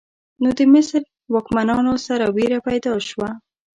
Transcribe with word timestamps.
نو 0.41 0.49
د 0.57 0.61
مصر 0.73 1.01
واکمنانو 1.33 1.93
سره 2.07 2.25
ویره 2.35 2.59
پیدا 2.67 2.93
شوه. 3.09 3.29